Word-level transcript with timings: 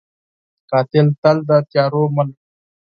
قاتل 0.69 1.07
تل 1.21 1.37
د 1.49 1.51
تیارو 1.69 2.03
مل 2.15 2.27
وي 2.35 2.39